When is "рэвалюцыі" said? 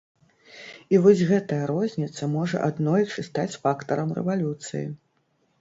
4.21-4.83